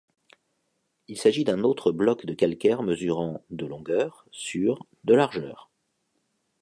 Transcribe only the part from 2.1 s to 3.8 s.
de calcaire mesurant de